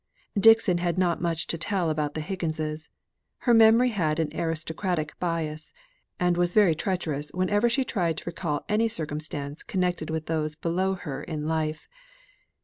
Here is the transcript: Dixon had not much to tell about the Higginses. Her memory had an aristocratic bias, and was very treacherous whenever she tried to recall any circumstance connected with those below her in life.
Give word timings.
Dixon 0.33 0.79
had 0.79 0.97
not 0.97 1.21
much 1.21 1.45
to 1.45 1.59
tell 1.59 1.91
about 1.91 2.15
the 2.15 2.21
Higginses. 2.21 2.89
Her 3.37 3.53
memory 3.53 3.89
had 3.89 4.17
an 4.17 4.35
aristocratic 4.35 5.13
bias, 5.19 5.73
and 6.19 6.37
was 6.37 6.55
very 6.55 6.73
treacherous 6.73 7.29
whenever 7.35 7.69
she 7.69 7.83
tried 7.83 8.17
to 8.17 8.23
recall 8.25 8.65
any 8.67 8.87
circumstance 8.87 9.61
connected 9.61 10.09
with 10.09 10.25
those 10.25 10.55
below 10.55 10.95
her 10.95 11.21
in 11.21 11.45
life. 11.47 11.87